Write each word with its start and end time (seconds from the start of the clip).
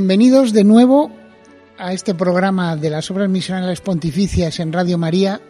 Bienvenidos 0.00 0.54
de 0.54 0.64
nuevo 0.64 1.10
a 1.76 1.92
este 1.92 2.14
programa 2.14 2.74
de 2.74 2.88
las 2.88 3.10
obras 3.10 3.28
misionales 3.28 3.82
pontificias 3.82 4.58
en 4.58 4.72
Radio 4.72 4.96
María, 4.96 5.42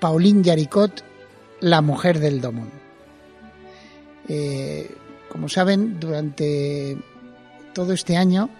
Pauline 0.00 0.42
Yaricot, 0.42 1.02
la 1.60 1.80
mujer 1.80 2.18
del 2.20 2.42
Domón. 2.42 2.68
Eh, 4.28 4.94
como 5.30 5.48
saben, 5.48 5.98
durante 5.98 6.98
todo 7.72 7.94
este 7.94 8.18
año, 8.18 8.50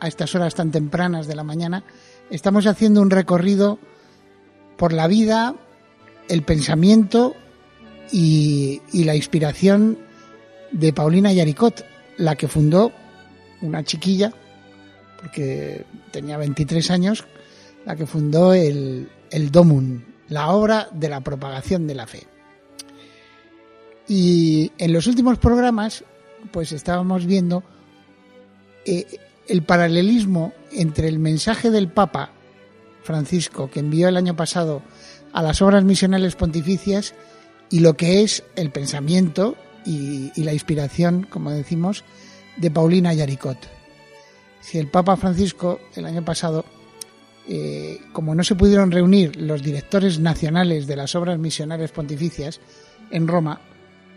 a 0.00 0.08
estas 0.08 0.34
horas 0.34 0.56
tan 0.56 0.72
tempranas 0.72 1.28
de 1.28 1.36
la 1.36 1.44
mañana, 1.44 1.84
estamos 2.28 2.66
haciendo 2.66 3.00
un 3.00 3.10
recorrido 3.10 3.78
por 4.76 4.92
la 4.92 5.06
vida, 5.06 5.54
el 6.28 6.42
pensamiento 6.42 7.36
y, 8.10 8.82
y 8.92 9.04
la 9.04 9.14
inspiración 9.14 9.98
de 10.72 10.92
Paulina 10.92 11.32
Yaricot, 11.32 11.86
la 12.16 12.34
que 12.34 12.48
fundó 12.48 12.90
una 13.62 13.84
chiquilla 13.84 14.32
porque 15.20 15.84
tenía 16.10 16.38
23 16.38 16.90
años, 16.90 17.24
la 17.84 17.96
que 17.96 18.06
fundó 18.06 18.54
el, 18.54 19.08
el 19.30 19.50
Domun, 19.50 20.04
la 20.28 20.50
obra 20.50 20.88
de 20.92 21.08
la 21.08 21.20
propagación 21.20 21.86
de 21.86 21.94
la 21.94 22.06
fe. 22.06 22.26
Y 24.08 24.72
en 24.78 24.92
los 24.92 25.06
últimos 25.06 25.38
programas, 25.38 26.04
pues 26.50 26.72
estábamos 26.72 27.26
viendo 27.26 27.62
eh, 28.84 29.06
el 29.46 29.62
paralelismo 29.62 30.52
entre 30.72 31.08
el 31.08 31.18
mensaje 31.18 31.70
del 31.70 31.88
Papa 31.88 32.30
Francisco 33.02 33.70
que 33.70 33.80
envió 33.80 34.08
el 34.08 34.16
año 34.16 34.36
pasado 34.36 34.82
a 35.32 35.42
las 35.42 35.62
obras 35.62 35.84
misionales 35.84 36.34
pontificias 36.34 37.14
y 37.70 37.80
lo 37.80 37.94
que 37.94 38.22
es 38.22 38.42
el 38.56 38.70
pensamiento 38.70 39.56
y, 39.84 40.32
y 40.34 40.42
la 40.42 40.52
inspiración, 40.52 41.26
como 41.28 41.50
decimos, 41.50 42.04
de 42.56 42.70
Paulina 42.70 43.14
Yaricot 43.14 43.79
si 44.60 44.78
el 44.78 44.88
Papa 44.88 45.16
Francisco 45.16 45.80
el 45.96 46.06
año 46.06 46.24
pasado, 46.24 46.64
eh, 47.48 48.00
como 48.12 48.34
no 48.34 48.44
se 48.44 48.54
pudieron 48.54 48.90
reunir 48.90 49.36
los 49.36 49.62
directores 49.62 50.18
nacionales 50.18 50.86
de 50.86 50.96
las 50.96 51.14
obras 51.14 51.38
misionales 51.38 51.90
pontificias 51.90 52.60
en 53.10 53.26
Roma, 53.26 53.60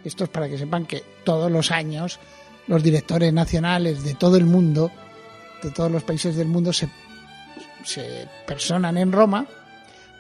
esto 0.04 0.26
es 0.26 0.30
para 0.30 0.50
que 0.50 0.58
sepan 0.58 0.86
que 0.86 1.04
todos 1.24 1.52
los 1.52 1.72
años 1.72 2.20
los 2.68 2.84
directores 2.84 3.34
nacionales 3.34 4.04
de 4.04 4.16
todo 4.16 4.38
el 4.38 4.46
mundo, 4.46 4.92
de 5.62 5.72
todos 5.72 5.92
los 5.92 6.04
países 6.04 6.36
del 6.36 6.48
mundo, 6.48 6.72
se, 6.72 6.88
se 7.84 8.28
personan 8.46 8.98
en 8.98 9.12
Roma 9.12 9.46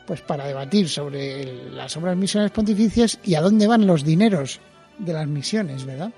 pues 0.05 0.21
para 0.21 0.45
debatir 0.45 0.89
sobre 0.89 1.71
las 1.71 1.95
obras 1.95 2.17
misionales 2.17 2.51
pontificias 2.51 3.19
y 3.23 3.35
a 3.35 3.41
dónde 3.41 3.67
van 3.67 3.87
los 3.87 4.03
dineros 4.03 4.59
de 4.97 5.13
las 5.13 5.27
misiones, 5.27 5.85
¿verdad? 5.85 6.11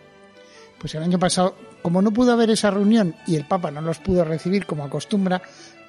Pues 0.80 0.96
el 0.96 1.04
año 1.04 1.20
pasado 1.20 1.56
como 1.86 2.02
no 2.02 2.10
pudo 2.10 2.32
haber 2.32 2.50
esa 2.50 2.72
reunión 2.72 3.14
y 3.28 3.36
el 3.36 3.46
Papa 3.46 3.70
no 3.70 3.80
los 3.80 4.00
pudo 4.00 4.26
recibir 4.26 4.66
como 4.66 4.84
acostumbra, 4.84 5.40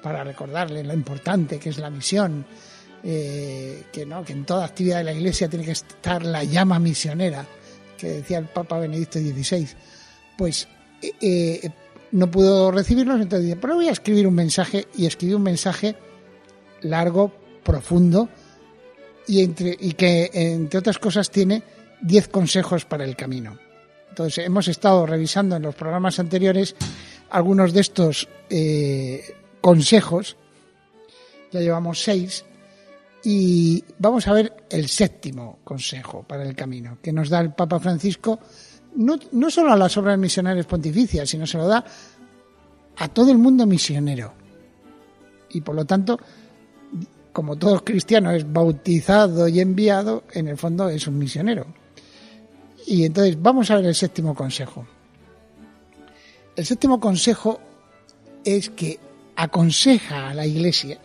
para 0.03 0.23
recordarle 0.23 0.83
lo 0.83 0.93
importante 0.93 1.57
que 1.57 1.69
es 1.69 1.79
la 1.79 1.89
misión, 1.89 2.45
eh, 3.03 3.81
que, 3.91 4.05
¿no? 4.05 4.23
que 4.23 4.33
en 4.33 4.45
toda 4.45 4.63
actividad 4.63 4.99
de 4.99 5.05
la 5.05 5.13
Iglesia 5.13 5.49
tiene 5.49 5.65
que 5.65 5.71
estar 5.71 6.23
la 6.23 6.43
llama 6.43 6.77
misionera, 6.77 7.47
que 7.97 8.09
decía 8.09 8.37
el 8.37 8.45
Papa 8.45 8.77
Benedicto 8.77 9.17
XVI, 9.17 9.69
pues 10.37 10.67
eh, 11.01 11.13
eh, 11.19 11.69
no 12.11 12.29
pudo 12.29 12.69
recibirlos, 12.69 13.19
entonces 13.19 13.47
dice, 13.47 13.57
pero 13.59 13.73
voy 13.73 13.87
a 13.87 13.93
escribir 13.93 14.27
un 14.27 14.35
mensaje 14.35 14.85
y 14.95 15.07
escribí 15.07 15.33
un 15.33 15.41
mensaje 15.41 15.95
largo, 16.81 17.33
profundo 17.63 18.29
y, 19.25 19.41
entre, 19.41 19.75
y 19.79 19.93
que 19.93 20.29
entre 20.31 20.77
otras 20.77 20.99
cosas 20.99 21.31
tiene 21.31 21.63
10 22.01 22.27
consejos 22.27 22.85
para 22.85 23.03
el 23.03 23.15
camino. 23.15 23.57
Entonces, 24.17 24.47
hemos 24.47 24.67
estado 24.67 25.05
revisando 25.05 25.57
en 25.57 25.61
los 25.61 25.75
programas 25.75 26.17
anteriores 26.17 26.75
algunos 27.29 27.71
de 27.71 27.81
estos 27.81 28.27
eh, 28.49 29.23
consejos. 29.61 30.37
Ya 31.51 31.59
llevamos 31.59 32.01
seis. 32.01 32.43
Y 33.23 33.83
vamos 33.99 34.27
a 34.27 34.33
ver 34.33 34.65
el 34.71 34.87
séptimo 34.87 35.59
consejo 35.63 36.23
para 36.23 36.41
el 36.41 36.55
camino 36.55 36.97
que 36.99 37.13
nos 37.13 37.29
da 37.29 37.41
el 37.41 37.53
Papa 37.53 37.79
Francisco, 37.79 38.39
no, 38.95 39.19
no 39.33 39.51
solo 39.51 39.71
a 39.71 39.77
las 39.77 39.95
obras 39.97 40.17
misionarias 40.17 40.65
pontificias, 40.65 41.29
sino 41.29 41.45
se 41.45 41.59
lo 41.59 41.67
da 41.67 41.85
a 42.95 43.07
todo 43.09 43.29
el 43.29 43.37
mundo 43.37 43.67
misionero. 43.67 44.33
Y 45.51 45.61
por 45.61 45.75
lo 45.75 45.85
tanto, 45.85 46.17
como 47.31 47.55
todo 47.55 47.83
cristiano 47.83 48.31
es 48.31 48.51
bautizado 48.51 49.47
y 49.47 49.59
enviado, 49.59 50.23
en 50.33 50.47
el 50.47 50.57
fondo 50.57 50.89
es 50.89 51.05
un 51.05 51.19
misionero. 51.19 51.67
Y 52.87 53.03
entonces 53.03 53.39
vamos 53.39 53.69
a 53.69 53.75
ver 53.75 53.85
el 53.85 53.95
séptimo 53.95 54.33
consejo. 54.33 54.87
El 56.55 56.65
séptimo 56.65 57.01
consejo 57.01 57.59
es 58.45 58.69
que 58.69 58.97
aconseja 59.35 60.29
a 60.29 60.33
la 60.33 60.45
Iglesia, 60.45 60.97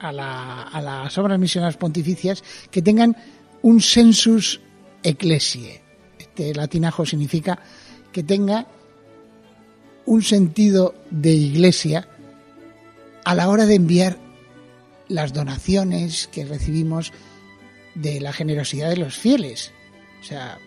a, 0.00 0.10
las 0.10 1.18
obras 1.18 1.38
misionales 1.38 1.76
pontificias, 1.76 2.42
que 2.70 2.80
tengan 2.80 3.14
un 3.60 3.82
sensus 3.82 4.62
ecclesiae. 5.02 5.82
Este 6.18 6.54
latinajo 6.54 7.04
significa 7.04 7.58
que 8.10 8.22
tenga 8.22 8.66
un 10.06 10.22
sentido 10.22 10.94
de 11.10 11.32
iglesia 11.32 12.08
a 13.26 13.34
la 13.34 13.50
hora 13.50 13.66
de 13.66 13.74
enviar 13.74 14.16
las 15.08 15.34
donaciones 15.34 16.26
que 16.28 16.46
recibimos 16.46 17.12
de 17.94 18.18
la 18.18 18.32
generosidad 18.32 18.88
de 18.88 18.96
los 18.96 19.18
fieles. 19.18 19.72
O 20.22 20.24
sea, 20.24 20.58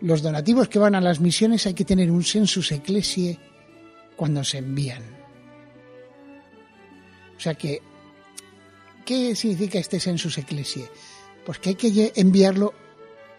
los 0.00 0.22
donativos 0.22 0.68
que 0.68 0.78
van 0.78 0.94
a 0.94 1.00
las 1.00 1.20
misiones 1.20 1.66
hay 1.66 1.74
que 1.74 1.84
tener 1.84 2.10
un 2.10 2.24
sensus 2.24 2.72
ecclesiae 2.72 3.38
cuando 4.16 4.42
se 4.44 4.58
envían. 4.58 5.02
O 7.36 7.40
sea 7.40 7.54
que, 7.54 7.80
¿qué 9.04 9.34
significa 9.34 9.78
este 9.78 10.00
sensus 10.00 10.36
ecclesiae? 10.38 10.88
Pues 11.44 11.58
que 11.58 11.70
hay 11.70 11.74
que 11.74 12.12
enviarlo, 12.16 12.74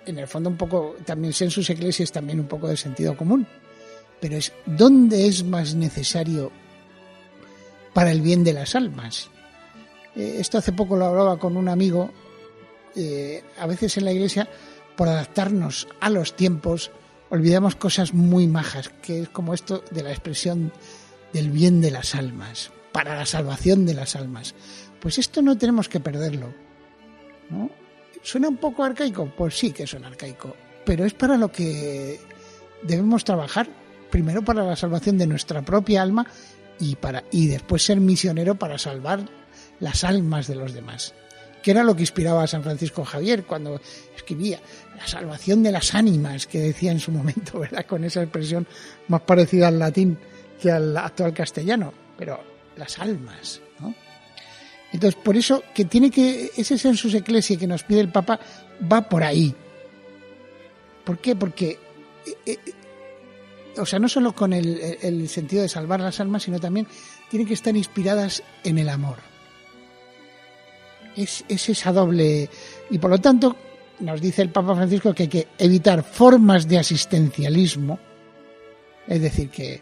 en 0.05 0.17
el 0.17 0.27
fondo 0.27 0.49
un 0.49 0.57
poco, 0.57 0.95
también 1.05 1.33
sensus 1.33 1.69
ecclesiae 1.69 2.05
es 2.05 2.11
también 2.11 2.39
un 2.39 2.47
poco 2.47 2.67
de 2.67 2.77
sentido 2.77 3.15
común, 3.15 3.47
pero 4.19 4.37
es 4.37 4.53
dónde 4.65 5.27
es 5.27 5.43
más 5.43 5.75
necesario 5.75 6.51
para 7.93 8.11
el 8.11 8.21
bien 8.21 8.43
de 8.43 8.53
las 8.53 8.75
almas. 8.75 9.29
Eh, 10.15 10.37
esto 10.39 10.57
hace 10.57 10.71
poco 10.71 10.95
lo 10.95 11.05
hablaba 11.05 11.37
con 11.39 11.57
un 11.57 11.69
amigo, 11.69 12.11
eh, 12.95 13.43
a 13.57 13.65
veces 13.67 13.97
en 13.97 14.05
la 14.05 14.11
iglesia 14.11 14.49
por 14.95 15.07
adaptarnos 15.07 15.87
a 15.99 16.09
los 16.09 16.35
tiempos, 16.35 16.91
olvidamos 17.29 17.75
cosas 17.75 18.13
muy 18.13 18.47
majas, 18.47 18.89
que 19.01 19.21
es 19.21 19.29
como 19.29 19.53
esto 19.53 19.83
de 19.91 20.03
la 20.03 20.11
expresión 20.11 20.71
del 21.33 21.49
bien 21.49 21.81
de 21.81 21.91
las 21.91 22.15
almas, 22.15 22.71
para 22.91 23.15
la 23.15 23.25
salvación 23.25 23.85
de 23.85 23.93
las 23.93 24.15
almas. 24.15 24.53
Pues 24.99 25.17
esto 25.17 25.41
no 25.41 25.57
tenemos 25.57 25.89
que 25.89 25.99
perderlo. 25.99 26.53
¿no? 27.49 27.69
¿Suena 28.21 28.49
un 28.49 28.57
poco 28.57 28.83
arcaico? 28.83 29.31
Pues 29.35 29.57
sí 29.57 29.71
que 29.71 29.87
suena 29.87 30.07
arcaico, 30.07 30.55
pero 30.85 31.05
es 31.05 31.13
para 31.13 31.37
lo 31.37 31.51
que 31.51 32.19
debemos 32.83 33.23
trabajar, 33.23 33.67
primero 34.09 34.43
para 34.43 34.63
la 34.63 34.75
salvación 34.75 35.17
de 35.17 35.27
nuestra 35.27 35.61
propia 35.61 36.01
alma 36.01 36.27
y, 36.79 36.95
para, 36.95 37.23
y 37.31 37.47
después 37.47 37.83
ser 37.83 37.99
misionero 37.99 38.55
para 38.55 38.77
salvar 38.77 39.27
las 39.79 40.03
almas 40.03 40.47
de 40.47 40.55
los 40.55 40.73
demás 40.73 41.13
que 41.61 41.71
era 41.71 41.83
lo 41.83 41.95
que 41.95 42.01
inspiraba 42.01 42.43
a 42.43 42.47
San 42.47 42.63
Francisco 42.63 43.05
Javier 43.05 43.43
cuando 43.43 43.79
escribía 44.15 44.59
la 44.97 45.07
salvación 45.07 45.63
de 45.63 45.71
las 45.71 45.93
ánimas, 45.93 46.47
que 46.47 46.59
decía 46.59 46.91
en 46.91 46.99
su 46.99 47.11
momento, 47.11 47.59
¿verdad? 47.59 47.85
Con 47.85 48.03
esa 48.03 48.21
expresión 48.21 48.67
más 49.07 49.21
parecida 49.21 49.67
al 49.67 49.79
latín 49.79 50.17
que 50.61 50.71
al 50.71 50.95
actual 50.97 51.33
castellano, 51.33 51.93
pero 52.17 52.39
las 52.75 52.99
almas, 52.99 53.61
¿no? 53.79 53.93
Entonces, 54.93 55.19
por 55.23 55.37
eso 55.37 55.63
que 55.73 55.85
tiene 55.85 56.11
que, 56.11 56.51
ese 56.57 56.77
sensus 56.77 57.13
ecclesiae 57.13 57.57
que 57.57 57.67
nos 57.67 57.83
pide 57.83 58.01
el 58.01 58.11
Papa 58.11 58.39
va 58.91 59.07
por 59.07 59.23
ahí. 59.23 59.55
¿Por 61.05 61.19
qué? 61.19 61.35
Porque, 61.35 61.79
eh, 62.25 62.35
eh, 62.45 62.57
o 63.77 63.85
sea, 63.85 63.99
no 63.99 64.09
solo 64.09 64.33
con 64.33 64.51
el 64.51 65.29
sentido 65.29 65.61
de 65.61 65.69
salvar 65.69 66.01
las 66.01 66.19
almas, 66.19 66.43
sino 66.43 66.59
también 66.59 66.87
tienen 67.29 67.47
que 67.47 67.53
estar 67.53 67.75
inspiradas 67.75 68.43
en 68.65 68.77
el 68.77 68.89
amor 68.89 69.30
es, 71.15 71.43
esa 71.47 71.91
doble. 71.91 72.49
Y 72.89 72.97
por 72.97 73.09
lo 73.09 73.19
tanto, 73.19 73.55
nos 73.99 74.21
dice 74.21 74.41
el 74.41 74.49
Papa 74.49 74.75
Francisco 74.75 75.13
que 75.13 75.23
hay 75.23 75.29
que 75.29 75.47
evitar 75.57 76.03
formas 76.03 76.67
de 76.67 76.79
asistencialismo 76.79 77.99
Es 79.07 79.21
decir, 79.21 79.49
que 79.49 79.81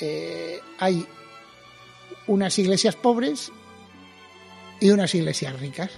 eh, 0.00 0.58
hay 0.78 1.04
unas 2.26 2.58
iglesias 2.58 2.96
pobres 2.96 3.50
y 4.80 4.90
unas 4.90 5.14
iglesias 5.14 5.58
ricas. 5.60 5.90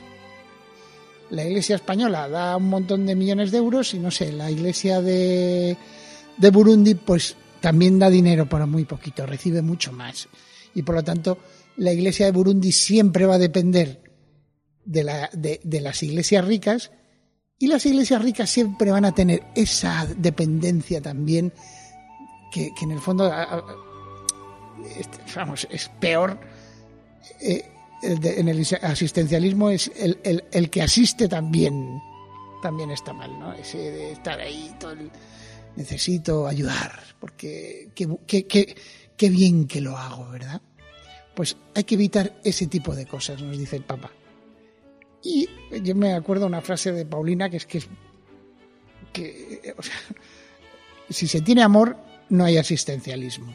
La 1.30 1.44
iglesia 1.44 1.76
española 1.76 2.28
da 2.28 2.56
un 2.56 2.68
montón 2.68 3.06
de 3.06 3.14
millones 3.14 3.50
de 3.50 3.58
euros 3.58 3.94
y 3.94 3.98
no 3.98 4.10
sé, 4.10 4.30
la 4.32 4.50
iglesia 4.50 5.00
de, 5.00 5.76
de 6.36 6.50
Burundi 6.50 6.94
pues 6.94 7.34
también 7.60 7.98
da 7.98 8.10
dinero, 8.10 8.46
pero 8.46 8.66
muy 8.66 8.84
poquito, 8.84 9.24
recibe 9.24 9.62
mucho 9.62 9.90
más. 9.90 10.28
Y 10.74 10.82
por 10.82 10.96
lo 10.96 11.02
tanto, 11.02 11.38
la 11.78 11.92
iglesia 11.92 12.26
de 12.26 12.32
Burundi 12.32 12.72
siempre 12.72 13.24
va 13.24 13.36
a 13.36 13.38
depender 13.38 14.00
de, 14.84 15.04
la, 15.04 15.30
de, 15.32 15.80
las 15.80 16.02
iglesias 16.02 16.44
ricas 16.44 16.90
y 17.58 17.68
las 17.68 17.86
iglesias 17.86 18.22
ricas 18.22 18.50
siempre 18.50 18.90
van 18.90 19.04
a 19.04 19.14
tener 19.14 19.42
esa 19.54 20.06
dependencia 20.16 21.00
también 21.00 21.52
que, 22.52 22.72
en 22.82 22.90
el 22.90 23.00
fondo 23.00 23.30
vamos, 25.34 25.66
es 25.70 25.88
peor 26.00 26.38
eh, 27.40 27.64
en 28.02 28.48
el 28.48 28.66
asistencialismo 28.82 29.70
es 29.70 29.90
el, 29.96 30.44
el, 30.52 30.70
que 30.70 30.82
asiste 30.82 31.26
también 31.26 32.00
también 32.60 32.90
está 32.90 33.12
mal, 33.12 33.38
¿no? 33.38 33.52
Ese 33.54 33.78
de 33.78 34.12
estar 34.12 34.40
ahí 34.40 34.74
todo 34.78 34.94
necesito 35.76 36.46
ayudar 36.46 37.02
porque 37.18 37.88
qué 37.94 39.30
bien 39.30 39.66
que 39.66 39.80
lo 39.80 39.96
hago, 39.96 40.28
¿verdad? 40.30 40.60
Pues 41.34 41.56
hay 41.74 41.84
que 41.84 41.96
evitar 41.96 42.32
ese 42.44 42.66
tipo 42.66 42.94
de 42.94 43.06
cosas, 43.06 43.42
nos 43.42 43.58
dice 43.58 43.76
el 43.76 43.82
Papa. 43.82 44.10
Y 45.24 45.48
yo 45.82 45.94
me 45.94 46.12
acuerdo 46.12 46.46
una 46.46 46.60
frase 46.60 46.92
de 46.92 47.06
Paulina 47.06 47.48
que 47.48 47.56
es 47.56 47.66
que, 47.66 47.82
que 49.12 49.74
o 49.76 49.82
sea, 49.82 49.94
si 51.08 51.26
se 51.26 51.40
tiene 51.40 51.62
amor, 51.62 51.96
no 52.28 52.44
hay 52.44 52.58
asistencialismo. 52.58 53.52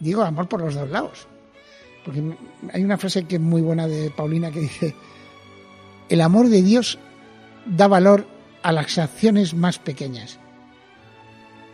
Digo 0.00 0.22
amor 0.22 0.48
por 0.48 0.60
los 0.60 0.74
dos 0.74 0.90
lados. 0.90 1.28
Porque 2.04 2.22
hay 2.72 2.82
una 2.82 2.98
frase 2.98 3.24
que 3.24 3.36
es 3.36 3.40
muy 3.40 3.62
buena 3.62 3.86
de 3.86 4.10
Paulina 4.10 4.50
que 4.50 4.60
dice, 4.60 4.96
el 6.08 6.20
amor 6.20 6.48
de 6.48 6.62
Dios 6.62 6.98
da 7.64 7.86
valor 7.86 8.26
a 8.62 8.72
las 8.72 8.98
acciones 8.98 9.54
más 9.54 9.78
pequeñas, 9.78 10.38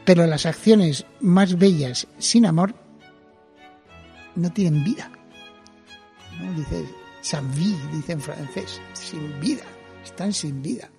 pero 0.04 0.26
las 0.26 0.44
acciones 0.44 1.06
más 1.20 1.58
bellas 1.58 2.06
sin 2.18 2.44
amor 2.44 2.74
no 4.34 4.52
tienen 4.52 4.84
vida. 4.84 5.10
¿No? 6.40 6.52
Dice, 6.52 6.84
sans 7.20 7.56
vie, 7.56 7.76
dice 7.92 8.12
en 8.12 8.20
francés, 8.20 8.80
sin 8.92 9.40
vida, 9.40 9.64
están 10.04 10.32
sin 10.32 10.62
vida. 10.62 10.90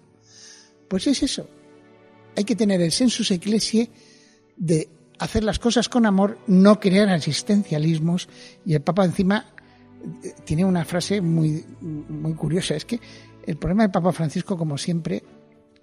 Pues 0.88 1.08
es 1.08 1.24
eso. 1.24 1.48
Hay 2.36 2.44
que 2.44 2.56
tener 2.56 2.82
el 2.82 2.92
sensus 2.92 3.32
ecclesiae 3.32 3.90
de 4.58 4.90
hacer 5.20 5.44
las 5.44 5.60
cosas 5.60 5.90
con 5.90 6.06
amor, 6.06 6.40
no 6.48 6.80
crear 6.80 7.10
asistencialismos. 7.10 8.30
Y 8.66 8.74
el 8.74 8.82
Papa 8.82 9.06
encima 9.06 9.54
eh, 10.24 10.34
tiene 10.46 10.66
una 10.66 10.86
frase 10.86 11.22
muy, 11.22 11.66
muy 11.82 12.34
curiosa. 12.34 12.76
Es 12.76 12.86
que 12.86 13.00
el 13.46 13.58
problema 13.58 13.84
del 13.84 13.92
Papa 13.92 14.12
Francisco, 14.12 14.58
como 14.58 14.78
siempre, 14.78 15.24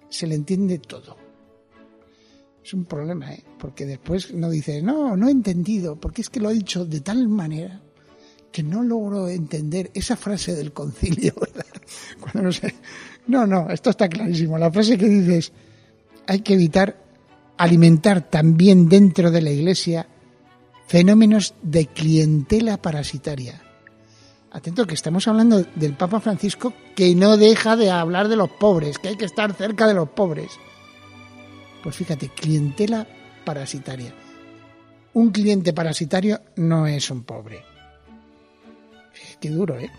se 0.09 0.27
le 0.27 0.35
entiende 0.35 0.79
todo. 0.79 1.17
Es 2.63 2.73
un 2.73 2.85
problema, 2.85 3.33
¿eh? 3.33 3.43
porque 3.57 3.85
después 3.85 4.33
no 4.33 4.49
dice, 4.49 4.81
no, 4.81 5.15
no 5.15 5.29
he 5.29 5.31
entendido, 5.31 5.95
porque 5.95 6.21
es 6.21 6.29
que 6.29 6.41
lo 6.41 6.49
ha 6.49 6.53
dicho 6.53 6.85
de 6.85 6.99
tal 6.99 7.29
manera 7.29 7.81
que 8.51 8.63
no 8.63 8.83
logro 8.83 9.29
entender 9.29 9.91
esa 9.93 10.15
frase 10.15 10.55
del 10.55 10.73
concilio, 10.73 11.33
¿verdad? 11.39 11.65
Cuando 12.19 12.43
no, 12.43 12.51
sé, 12.51 12.73
no, 13.27 13.45
no, 13.45 13.69
esto 13.69 13.89
está 13.89 14.07
clarísimo. 14.09 14.57
La 14.57 14.71
frase 14.71 14.97
que 14.97 15.07
dices, 15.07 15.51
hay 16.25 16.41
que 16.41 16.53
evitar 16.53 16.97
alimentar 17.57 18.29
también 18.29 18.87
dentro 18.89 19.31
de 19.31 19.41
la 19.41 19.51
Iglesia 19.51 20.07
fenómenos 20.87 21.53
de 21.61 21.87
clientela 21.87 22.81
parasitaria. 22.81 23.61
Atento 24.51 24.87
que 24.87 24.93
estamos 24.93 25.27
hablando 25.27 25.63
del 25.75 25.93
Papa 25.93 26.19
Francisco 26.19 26.73
que 26.95 27.13
no 27.13 27.37
deja 27.37 27.75
de 27.75 27.91
hablar 27.91 28.27
de 28.27 28.37
los 28.37 28.49
pobres, 28.49 28.97
que 28.97 29.09
hay 29.09 29.17
que 29.17 29.25
estar 29.25 29.53
cerca 29.53 29.85
de 29.85 29.93
los 29.93 30.09
pobres. 30.09 30.51
Pues 31.83 31.95
fíjate, 31.95 32.29
clientela 32.29 33.05
parasitaria. 33.43 34.13
Un 35.13 35.31
cliente 35.31 35.73
parasitario 35.73 36.41
no 36.55 36.87
es 36.87 37.11
un 37.11 37.23
pobre 37.23 37.76
qué 39.39 39.49
duro, 39.49 39.77
¿eh? 39.79 39.91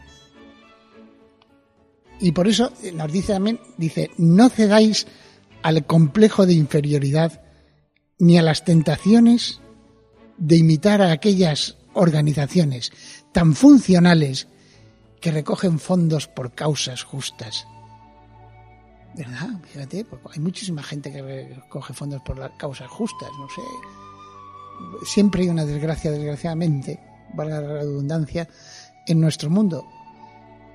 Y 2.21 2.33
por 2.33 2.49
eso 2.49 2.73
nos 2.95 3.13
dice 3.13 3.35
también, 3.35 3.61
dice, 3.77 4.11
no 4.19 4.49
cedáis 4.49 5.07
al 5.63 5.87
complejo 5.87 6.47
de 6.47 6.55
inferioridad 6.55 7.43
ni 8.19 8.39
a 8.39 8.43
las 8.43 8.65
tentaciones 8.65 9.61
de 10.37 10.57
imitar 10.57 11.01
a 11.03 11.13
aquellas 11.13 11.77
organizaciones 11.95 12.93
tan 13.33 13.55
funcionales 13.55 14.49
que 15.21 15.33
recogen 15.33 15.79
fondos 15.79 16.29
por 16.29 16.53
causas 16.53 17.03
justas. 17.03 17.67
¿Verdad? 19.17 19.49
Fíjate, 19.65 20.05
pues 20.05 20.21
hay 20.33 20.41
muchísima 20.41 20.83
gente 20.83 21.11
que 21.11 21.23
recoge 21.23 21.93
fondos 21.93 22.23
por 22.23 22.39
las 22.39 22.53
causas 22.53 22.89
justas, 22.89 23.31
no 23.39 23.49
sé. 23.49 23.63
Siempre 25.05 25.43
hay 25.43 25.49
una 25.49 25.65
desgracia, 25.65 26.11
desgraciadamente, 26.11 27.01
valga 27.35 27.61
la 27.61 27.73
redundancia, 27.81 28.49
en 29.09 29.21
nuestro 29.21 29.51
mundo. 29.51 29.87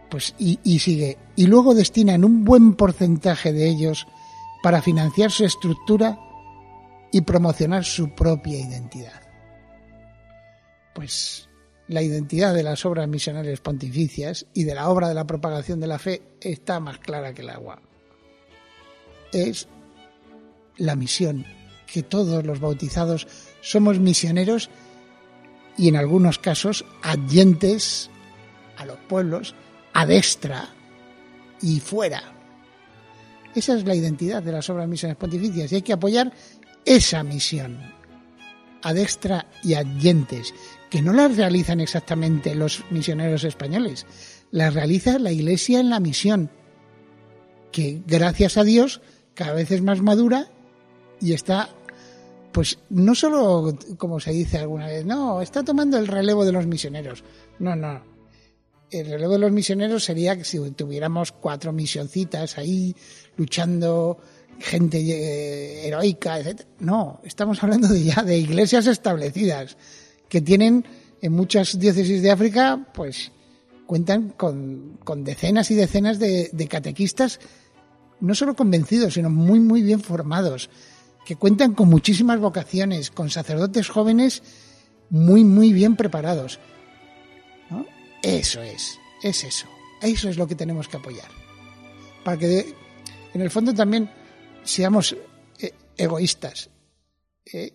Pues 0.10 0.36
y, 0.38 0.58
sigue. 0.80 1.18
Y 1.36 1.48
luego 1.48 1.74
destinan 1.74 2.24
un 2.24 2.44
buen 2.44 2.76
porcentaje 2.76 3.52
de 3.52 3.68
ellos 3.68 4.06
para 4.62 4.82
financiar 4.82 5.32
su 5.32 5.46
estructura 5.46 6.20
y 7.12 7.22
promocionar 7.22 7.84
su 7.84 8.14
propia 8.14 8.60
identidad. 8.60 9.22
Pues 10.94 11.50
la 11.88 12.02
identidad 12.02 12.54
de 12.54 12.64
las 12.64 12.86
obras 12.86 13.08
misionales 13.08 13.60
pontificias 13.60 14.46
y 14.54 14.64
de 14.64 14.76
la 14.76 14.90
obra 14.90 15.10
de 15.10 15.16
la 15.16 15.26
propagación 15.26 15.80
de 15.80 15.88
la 15.88 16.00
fe 16.00 16.22
está 16.40 16.80
más 16.80 17.00
clara 17.00 17.34
que 17.34 17.42
el 17.42 17.50
agua. 17.50 17.82
Es 19.32 19.68
la 20.78 20.96
misión, 20.96 21.46
que 21.92 22.04
todos 22.04 22.46
los 22.46 22.60
bautizados 22.60 23.28
somos 23.62 24.00
misioneros 24.00 24.70
y 25.78 25.88
en 25.88 25.96
algunos 25.96 26.38
casos 26.40 26.86
adyentes 27.02 28.12
a 28.84 28.86
los 28.86 29.00
pueblos 29.00 29.56
a 29.94 30.06
destra 30.06 30.70
y 31.62 31.80
fuera. 31.80 32.22
Esa 33.56 33.76
es 33.76 33.86
la 33.86 33.96
identidad 33.96 34.42
de 34.44 34.52
las 34.52 34.70
obras 34.70 34.88
misiones 34.88 35.18
pontificias 35.18 35.72
y 35.72 35.76
hay 35.76 35.82
que 35.82 35.94
apoyar 35.94 36.32
esa 36.86 37.24
misión 37.24 37.80
a 38.82 38.94
destra 38.94 39.46
y 39.64 39.76
adyentes, 39.76 40.54
que 40.90 41.02
no 41.02 41.14
las 41.14 41.38
realizan 41.38 41.80
exactamente 41.80 42.54
los 42.54 42.84
misioneros 42.90 43.46
españoles, 43.46 44.06
las 44.52 44.74
realiza 44.74 45.20
la 45.20 45.32
Iglesia 45.32 45.80
en 45.80 45.90
la 45.90 46.02
misión, 46.02 46.50
que 47.72 48.02
gracias 48.06 48.58
a 48.58 48.64
Dios 48.64 49.02
cada 49.34 49.54
vez 49.54 49.72
es 49.72 49.82
más 49.82 50.02
madura 50.02 50.50
y 51.22 51.32
está, 51.32 51.70
pues 52.52 52.78
no 52.90 53.16
solo, 53.16 53.74
como 53.98 54.20
se 54.20 54.32
dice 54.32 54.58
alguna 54.58 54.88
vez, 54.88 55.06
no, 55.06 55.42
está 55.42 55.64
tomando 55.64 55.98
el 55.98 56.08
relevo 56.08 56.44
de 56.44 56.52
los 56.52 56.68
misioneros, 56.68 57.24
no, 57.60 57.78
no, 57.78 58.13
el 58.94 59.10
relevo 59.10 59.34
de 59.34 59.40
los 59.40 59.52
misioneros 59.52 60.04
sería 60.04 60.38
que 60.38 60.44
si 60.44 60.60
tuviéramos 60.72 61.32
cuatro 61.32 61.74
misioncitas 61.74 62.58
ahí 62.58 62.96
luchando, 63.38 64.20
gente 64.60 65.00
eh, 65.00 65.88
heroica, 65.88 66.40
etc. 66.40 66.62
No, 66.80 67.20
estamos 67.24 67.62
hablando 67.64 67.88
de 67.88 68.04
ya 68.04 68.24
de 68.24 68.38
iglesias 68.38 68.88
establecidas 68.88 69.78
que 70.30 70.42
tienen 70.42 70.86
en 71.22 71.32
muchas 71.34 71.80
diócesis 71.80 72.22
de 72.22 72.32
África, 72.32 72.88
pues 72.94 73.32
cuentan 73.86 74.30
con, 74.30 74.98
decenas 75.24 75.72
y 75.72 75.76
decenas 75.76 76.20
de, 76.20 76.50
de 76.52 76.68
catequistas, 76.68 77.40
no 78.20 78.36
solo 78.36 78.56
convencidos, 78.56 79.16
sino 79.16 79.30
muy, 79.30 79.60
muy 79.60 79.82
bien 79.82 80.02
formados, 80.02 80.70
que 81.26 81.36
cuentan 81.36 81.74
con 81.74 81.90
muchísimas 81.90 82.40
vocaciones, 82.40 83.12
con 83.12 83.30
sacerdotes 83.30 83.90
jóvenes 83.90 84.44
muy, 85.10 85.44
muy 85.44 85.74
bien 85.74 85.96
preparados. 85.96 86.60
Eso 88.24 88.64
es, 88.64 89.00
es 89.22 89.44
eso. 89.44 89.68
Eso 90.02 90.30
es 90.30 90.38
lo 90.38 90.48
que 90.48 90.56
tenemos 90.56 90.88
que 90.88 90.98
apoyar. 90.98 91.30
Para 92.24 92.38
que 92.38 92.74
en 93.34 93.42
el 93.42 93.52
fondo 93.52 93.74
también 93.74 94.10
seamos 94.64 95.16
eh, 95.60 95.74
egoístas. 95.98 96.70
Eh, 97.52 97.74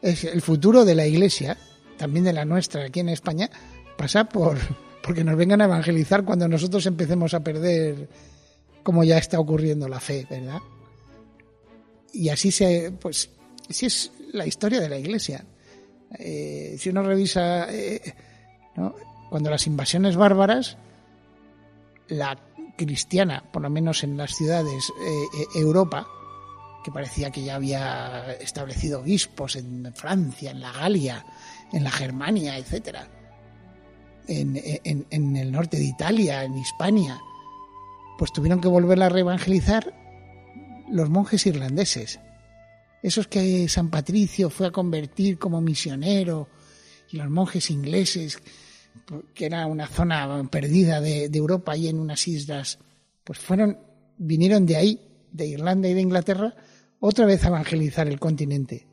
es 0.00 0.24
el 0.24 0.40
futuro 0.40 0.84
de 0.84 0.94
la 0.94 1.06
Iglesia, 1.06 1.58
también 1.98 2.24
de 2.24 2.32
la 2.32 2.46
nuestra 2.46 2.86
aquí 2.86 3.00
en 3.00 3.10
España, 3.10 3.50
pasa 3.98 4.24
por 4.24 4.56
porque 5.02 5.24
nos 5.24 5.36
vengan 5.36 5.60
a 5.60 5.66
evangelizar 5.66 6.24
cuando 6.24 6.48
nosotros 6.48 6.86
empecemos 6.86 7.34
a 7.34 7.40
perder 7.40 8.08
como 8.82 9.04
ya 9.04 9.18
está 9.18 9.38
ocurriendo 9.38 9.88
la 9.88 10.00
fe, 10.00 10.26
¿verdad? 10.28 10.60
Y 12.14 12.30
así 12.30 12.50
se, 12.50 12.92
pues, 12.98 13.30
así 13.68 13.86
es 13.86 14.10
la 14.32 14.46
historia 14.46 14.80
de 14.80 14.88
la 14.88 14.98
Iglesia. 14.98 15.44
Eh, 16.18 16.76
si 16.78 16.88
uno 16.88 17.02
revisa 17.02 17.68
¿no? 18.76 18.94
Cuando 19.28 19.50
las 19.50 19.66
invasiones 19.66 20.16
bárbaras, 20.16 20.76
la 22.08 22.38
cristiana, 22.76 23.44
por 23.52 23.62
lo 23.62 23.70
menos 23.70 24.04
en 24.04 24.16
las 24.16 24.34
ciudades 24.34 24.90
eh, 25.00 25.24
eh, 25.38 25.46
Europa, 25.60 26.06
que 26.82 26.92
parecía 26.92 27.30
que 27.30 27.42
ya 27.42 27.56
había 27.56 28.32
establecido 28.34 29.00
obispos 29.00 29.56
en 29.56 29.92
Francia, 29.94 30.52
en 30.52 30.60
la 30.60 30.72
Galia, 30.72 31.26
en 31.72 31.84
la 31.84 31.90
Germania, 31.90 32.56
etcétera, 32.56 33.08
en, 34.26 34.60
en, 35.10 35.36
el 35.36 35.52
norte 35.52 35.76
de 35.78 35.84
Italia, 35.84 36.44
en 36.44 36.56
Hispania, 36.56 37.20
pues 38.16 38.32
tuvieron 38.32 38.60
que 38.60 38.68
volverla 38.68 39.06
a 39.06 39.10
reevangelizar 39.10 39.94
los 40.88 41.10
monjes 41.10 41.46
irlandeses. 41.46 42.20
Esos 43.02 43.26
que 43.28 43.68
San 43.68 43.90
Patricio 43.90 44.50
fue 44.50 44.66
a 44.66 44.70
convertir 44.70 45.38
como 45.38 45.60
misionero 45.60 46.48
y 47.10 47.16
los 47.16 47.30
monjes 47.30 47.70
ingleses, 47.70 48.38
que 49.34 49.46
era 49.46 49.66
una 49.66 49.86
zona 49.86 50.46
perdida 50.50 51.00
de, 51.00 51.26
Europa 51.32 51.76
y 51.76 51.88
en 51.88 51.98
unas 51.98 52.26
islas, 52.28 52.78
pues 53.24 53.38
fueron, 53.38 53.78
vinieron 54.16 54.66
de 54.66 54.76
ahí, 54.76 55.00
de 55.32 55.46
Irlanda 55.46 55.88
y 55.88 55.94
de 55.94 56.00
Inglaterra, 56.00 56.54
otra 57.00 57.26
vez 57.26 57.44
a 57.44 57.48
evangelizar 57.48 58.08
el 58.08 58.18
continente. 58.18 58.86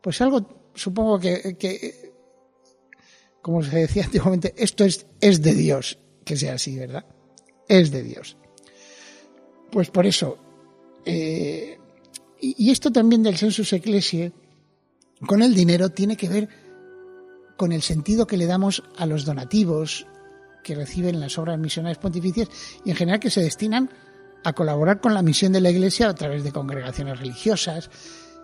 Pues 0.00 0.20
algo, 0.20 0.70
supongo 0.74 1.18
que, 1.20 2.12
como 3.42 3.62
se 3.62 3.76
decía 3.78 4.04
antiguamente, 4.06 4.54
esto 4.56 4.84
es, 4.84 5.06
es 5.20 5.42
de 5.42 5.54
Dios 5.54 5.98
que 6.24 6.36
sea 6.36 6.54
así, 6.54 6.78
¿verdad? 6.78 7.04
Es 7.68 7.90
de 7.90 8.02
Dios. 8.02 8.36
Pues 9.70 9.90
por 9.90 10.06
eso, 10.06 10.38
eh, 11.04 11.78
y, 12.40 12.70
esto 12.70 12.90
también 12.90 13.22
del 13.22 13.36
census 13.36 13.72
ecclesiae, 13.72 14.32
con 15.26 15.42
el 15.42 15.54
dinero, 15.54 15.90
tiene 15.90 16.16
que 16.16 16.28
ver 16.28 16.48
con 17.60 17.72
el 17.72 17.82
sentido 17.82 18.26
que 18.26 18.38
le 18.38 18.46
damos 18.46 18.82
a 18.96 19.04
los 19.04 19.26
donativos 19.26 20.06
que 20.64 20.74
reciben 20.74 21.20
las 21.20 21.36
obras 21.36 21.58
misionales 21.58 21.98
pontificias 21.98 22.48
y 22.86 22.88
en 22.88 22.96
general 22.96 23.20
que 23.20 23.28
se 23.28 23.42
destinan 23.42 23.90
a 24.44 24.54
colaborar 24.54 25.02
con 25.02 25.12
la 25.12 25.20
misión 25.20 25.52
de 25.52 25.60
la 25.60 25.68
Iglesia 25.68 26.08
a 26.08 26.14
través 26.14 26.42
de 26.42 26.52
congregaciones 26.52 27.20
religiosas, 27.20 27.90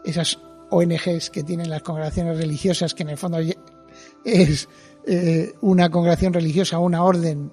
esas 0.05 0.39
ONGs 0.71 1.31
que 1.31 1.43
tienen 1.45 1.71
las 1.71 1.81
congregaciones 1.81 2.37
religiosas, 2.37 2.93
que 2.93 3.05
en 3.05 3.09
el 3.09 3.17
fondo 3.17 3.39
es 4.23 4.69
eh, 5.07 5.55
una 5.63 5.89
congregación 5.89 6.35
religiosa, 6.35 6.79
una 6.79 7.03
orden 7.03 7.51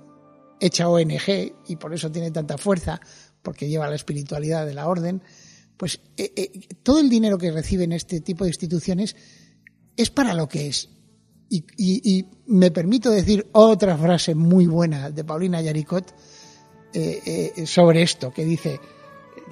hecha 0.60 0.90
ONG 0.90 1.54
y 1.70 1.78
por 1.78 1.94
eso 1.94 2.12
tiene 2.12 2.32
tanta 2.32 2.58
fuerza, 2.58 3.00
porque 3.42 3.70
lleva 3.70 3.88
la 3.88 3.96
espiritualidad 3.96 4.66
de 4.66 4.74
la 4.74 4.90
orden, 4.90 5.24
pues 5.78 6.02
eh, 6.18 6.34
eh, 6.36 6.52
todo 6.84 7.00
el 7.00 7.10
dinero 7.10 7.38
que 7.38 7.54
reciben 7.54 7.94
este 7.94 8.20
tipo 8.20 8.44
de 8.44 8.50
instituciones 8.50 9.16
es 9.96 10.10
para 10.10 10.34
lo 10.34 10.50
que 10.50 10.68
es. 10.68 10.90
Y, 11.56 12.26
me 12.48 12.72
permito 12.72 13.12
decir 13.12 13.48
otra 13.52 13.96
frase 13.96 14.34
muy 14.34 14.66
buena 14.66 15.12
de 15.12 15.24
Paulina 15.24 15.62
Yaricot 15.62 16.14
eh, 16.94 17.64
sobre 17.66 18.02
esto, 18.02 18.32
que 18.34 18.44
dice, 18.44 18.80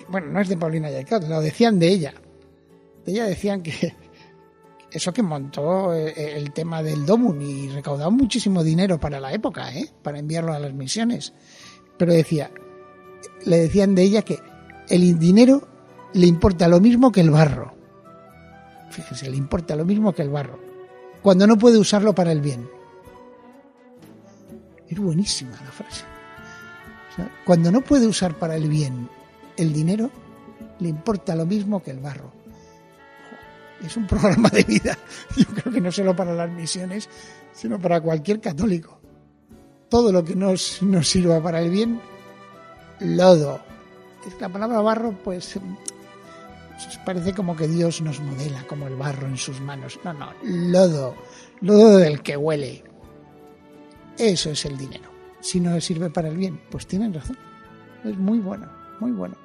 bueno, 0.10 0.28
no 0.28 0.42
es 0.42 0.50
de 0.50 0.58
Paulina 0.58 0.90
Yaricot, 0.90 1.28
lo 1.28 1.42
decían 1.42 1.78
de 1.78 1.88
ella. 1.90 2.14
De 3.06 3.12
ella 3.12 3.26
decían 3.26 3.62
que 3.62 3.96
eso 4.92 5.14
que 5.14 5.22
montó 5.22 5.94
el 5.94 6.52
tema 6.54 6.82
del 6.82 7.06
Domun 7.06 7.42
y 7.42 7.70
recaudó 7.70 8.10
muchísimo 8.10 8.64
dinero 8.64 9.00
para 9.00 9.20
la 9.20 9.32
época, 9.32 9.72
¿eh? 9.74 9.88
para 10.02 10.18
enviarlo 10.18 10.54
a 10.54 10.60
las 10.60 10.74
misiones. 10.74 11.34
Pero 11.98 12.14
decía, 12.14 12.50
le 13.46 13.60
decían 13.60 13.94
de 13.94 14.02
ella 14.02 14.24
que 14.24 14.40
el 14.90 15.20
dinero 15.20 15.68
le 16.14 16.26
importa 16.26 16.68
lo 16.68 16.80
mismo 16.80 17.12
que 17.12 17.22
el 17.22 17.30
barro. 17.30 17.74
Fíjese, 18.90 19.30
le 19.30 19.38
importa 19.38 19.76
lo 19.76 19.86
mismo 19.86 20.14
que 20.14 20.24
el 20.24 20.30
barro. 20.30 20.71
Cuando 21.22 21.46
no 21.46 21.58
puede 21.58 21.78
usarlo 21.78 22.14
para 22.14 22.32
el 22.32 22.42
bien. 22.42 22.70
Es 24.88 25.00
buenísima 25.00 25.52
la 25.52 25.72
frase. 25.72 26.04
cuando 27.46 27.72
no 27.72 27.82
puede 27.82 28.08
usar 28.08 28.38
para 28.38 28.56
el 28.56 28.68
bien 28.68 29.10
el 29.56 29.72
dinero, 29.72 30.10
le 30.80 30.90
importa 30.90 31.36
lo 31.36 31.46
mismo 31.46 31.82
que 31.82 31.92
el 31.92 32.00
barro. 32.00 32.32
Es 33.86 33.96
un 33.98 34.08
programa 34.08 34.50
de 34.50 34.64
vida. 34.64 34.98
Yo 35.38 35.46
creo 35.46 35.74
que 35.74 35.82
no 35.82 35.92
solo 35.92 36.16
para 36.16 36.34
las 36.34 36.50
misiones, 36.50 37.08
sino 37.54 37.80
para 37.80 38.02
cualquier 38.02 38.42
católico. 38.42 39.00
Todo 39.90 40.12
lo 40.12 40.24
que 40.24 40.36
nos, 40.36 40.82
nos 40.82 41.08
sirva 41.08 41.42
para 41.42 41.62
el 41.62 41.70
bien 41.70 42.02
lodo. 43.00 43.62
La 44.40 44.50
palabra 44.50 44.82
barro, 44.82 45.18
pues, 45.24 45.60
parece 47.06 47.34
como 47.34 47.56
que 47.56 47.68
Dios 47.68 48.02
nos 48.02 48.20
modela 48.20 48.66
como 48.68 48.88
el 48.88 48.96
barro 48.96 49.28
en 49.28 49.38
sus 49.38 49.60
manos. 49.62 50.00
No, 50.04 50.14
no, 50.14 50.34
lodo, 50.44 51.16
lodo 51.62 51.98
del 51.98 52.22
que 52.22 52.38
huele. 52.38 52.84
Eso 54.18 54.52
es 54.52 54.66
el 54.66 54.78
dinero. 54.78 55.10
Si 55.40 55.60
no 55.60 55.80
sirve 55.82 56.10
para 56.10 56.30
el 56.30 56.38
bien, 56.38 56.62
pues 56.70 56.86
tienen 56.88 57.14
razón. 57.14 57.38
Es 58.04 58.18
muy 58.18 58.40
bueno, 58.40 58.70
muy 59.00 59.12
bueno. 59.12 59.36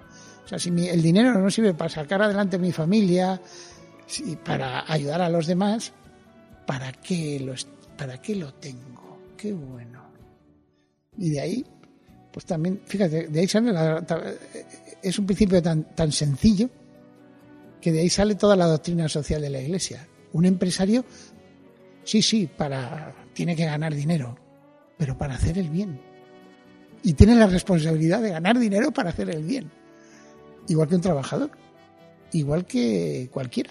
O 0.44 0.48
sea, 0.48 0.58
si 0.58 0.68
el 0.68 1.02
dinero 1.02 1.34
no 1.34 1.50
sirve 1.50 1.74
para 1.74 1.90
sacar 1.90 2.22
adelante 2.22 2.58
mi 2.58 2.72
familia, 2.72 3.40
si, 4.06 4.36
para 4.36 4.90
ayudar 4.90 5.22
a 5.22 5.28
los 5.28 5.46
demás, 5.46 5.92
¿para 6.66 6.92
qué, 6.92 7.40
lo, 7.40 7.54
¿para 7.96 8.20
qué 8.20 8.36
lo 8.36 8.54
tengo? 8.54 9.18
Qué 9.36 9.52
bueno. 9.52 10.02
Y 11.18 11.30
de 11.30 11.40
ahí 11.40 11.66
pues 12.36 12.44
también, 12.44 12.82
fíjate, 12.84 13.28
de 13.28 13.40
ahí 13.40 13.48
sale 13.48 13.72
es 15.00 15.18
un 15.18 15.24
principio 15.24 15.62
tan, 15.62 15.84
tan 15.94 16.12
sencillo 16.12 16.68
que 17.86 17.92
de 17.92 18.00
ahí 18.00 18.10
sale 18.10 18.34
toda 18.34 18.56
la 18.56 18.66
doctrina 18.66 19.08
social 19.08 19.40
de 19.40 19.48
la 19.48 19.60
Iglesia. 19.60 20.08
Un 20.32 20.44
empresario, 20.44 21.04
sí, 22.02 22.20
sí, 22.20 22.48
para, 22.48 23.14
tiene 23.32 23.54
que 23.54 23.64
ganar 23.64 23.94
dinero, 23.94 24.36
pero 24.98 25.16
para 25.16 25.36
hacer 25.36 25.56
el 25.56 25.70
bien. 25.70 26.00
Y 27.04 27.12
tiene 27.12 27.36
la 27.36 27.46
responsabilidad 27.46 28.22
de 28.22 28.30
ganar 28.30 28.58
dinero 28.58 28.90
para 28.90 29.10
hacer 29.10 29.30
el 29.30 29.44
bien. 29.44 29.70
Igual 30.66 30.88
que 30.88 30.96
un 30.96 31.00
trabajador, 31.00 31.52
igual 32.32 32.66
que 32.66 33.28
cualquiera. 33.32 33.70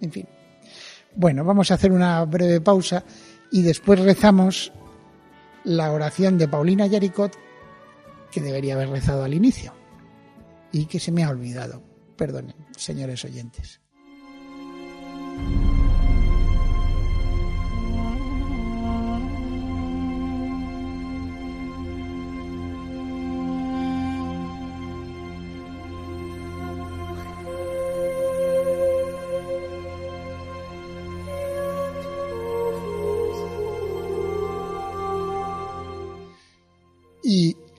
En 0.00 0.10
fin. 0.10 0.26
Bueno, 1.14 1.44
vamos 1.44 1.70
a 1.70 1.74
hacer 1.74 1.92
una 1.92 2.24
breve 2.24 2.62
pausa 2.62 3.04
y 3.52 3.60
después 3.60 4.00
rezamos 4.00 4.72
la 5.62 5.92
oración 5.92 6.38
de 6.38 6.48
Paulina 6.48 6.86
Yaricot 6.86 7.36
que 8.32 8.40
debería 8.40 8.76
haber 8.76 8.88
rezado 8.88 9.24
al 9.24 9.34
inicio 9.34 9.74
y 10.72 10.86
que 10.86 10.98
se 10.98 11.12
me 11.12 11.22
ha 11.22 11.28
olvidado. 11.28 11.82
Perdonen, 12.18 12.56
señores 12.76 13.24
oyentes. 13.24 13.80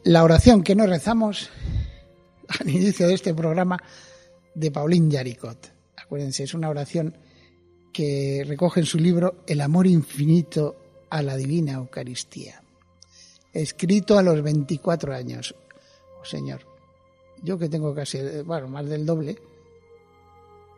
la 0.10 0.24
oración 0.24 0.64
que 0.64 0.74
nos 0.74 0.90
rezamos 0.90 1.52
al 2.60 2.68
inicio 2.68 3.08
de 3.08 3.14
este 3.14 3.32
programa 3.32 3.78
de 4.56 4.72
Paulín 4.72 5.10
Yaricot. 5.10 5.74
Acuérdense, 5.98 6.44
es 6.44 6.54
una 6.54 6.70
oración 6.70 7.16
que 7.94 8.44
recoge 8.46 8.82
en 8.82 8.86
su 8.86 8.98
libro 8.98 9.44
El 9.48 9.62
amor 9.62 9.88
infinito 9.88 10.78
a 11.10 11.22
la 11.22 11.36
divina 11.36 11.74
Eucaristía. 11.74 12.62
Escrito 13.54 14.18
a 14.18 14.24
los 14.24 14.42
24 14.42 15.14
años. 15.14 15.56
Oh, 16.20 16.26
señor, 16.26 16.62
yo 17.44 17.58
que 17.58 17.70
tengo 17.70 17.94
casi, 17.96 18.20
bueno, 18.46 18.68
más 18.68 18.88
del 18.88 19.06
doble, 19.06 19.38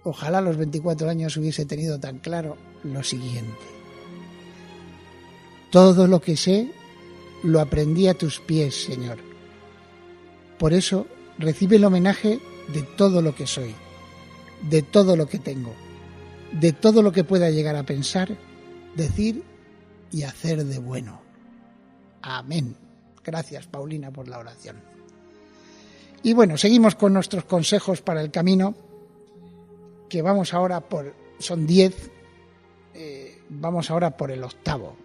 ojalá 0.03 0.39
a 0.39 0.41
los 0.41 0.57
24 0.57 1.09
años 1.09 1.35
hubiese 1.37 1.65
tenido 1.65 1.99
tan 1.99 2.19
claro 2.19 2.57
lo 2.83 3.03
siguiente. 3.03 3.59
Todo 5.69 6.07
lo 6.07 6.21
que 6.21 6.37
sé 6.37 6.71
lo 7.43 7.59
aprendí 7.59 8.07
a 8.07 8.13
tus 8.13 8.39
pies, 8.39 8.83
Señor. 8.83 9.17
Por 10.59 10.73
eso 10.73 11.07
recibe 11.39 11.77
el 11.77 11.85
homenaje 11.85 12.39
de 12.73 12.83
todo 12.83 13.21
lo 13.21 13.35
que 13.35 13.47
soy, 13.47 13.73
de 14.69 14.81
todo 14.81 15.15
lo 15.15 15.27
que 15.27 15.39
tengo, 15.39 15.73
de 16.51 16.73
todo 16.73 17.01
lo 17.01 17.11
que 17.11 17.23
pueda 17.23 17.49
llegar 17.49 17.75
a 17.75 17.83
pensar, 17.83 18.37
decir 18.95 19.43
y 20.11 20.23
hacer 20.23 20.65
de 20.65 20.79
bueno. 20.79 21.21
Amén. 22.21 22.75
Gracias, 23.23 23.67
Paulina, 23.67 24.11
por 24.11 24.27
la 24.27 24.39
oración. 24.39 24.77
Y 26.23 26.33
bueno, 26.33 26.57
seguimos 26.57 26.95
con 26.95 27.13
nuestros 27.13 27.45
consejos 27.45 28.01
para 28.01 28.21
el 28.21 28.31
camino, 28.31 28.75
que 30.07 30.21
vamos 30.21 30.53
ahora 30.53 30.81
por, 30.81 31.13
son 31.39 31.65
diez, 31.65 32.11
eh, 32.93 33.41
vamos 33.49 33.89
ahora 33.89 34.15
por 34.15 34.31
el 34.31 34.43
octavo. 34.43 34.95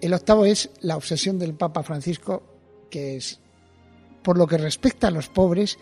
El 0.00 0.12
octavo 0.12 0.44
es 0.44 0.70
la 0.80 0.96
obsesión 0.96 1.38
del 1.38 1.54
Papa 1.54 1.82
Francisco, 1.82 2.42
que 2.90 3.16
es, 3.16 3.40
por 4.26 4.36
lo 4.38 4.48
que 4.48 4.58
respecta 4.58 5.06
a 5.06 5.12
los 5.12 5.28
pobres, 5.28 5.78